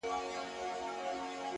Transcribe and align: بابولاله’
بابولاله’ 0.03 1.47